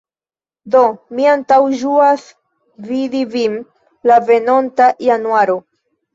[0.75, 0.79] Do,
[1.19, 2.23] mi antaŭĝuas
[2.89, 3.59] vidi vin
[4.13, 5.61] la venonta januaro.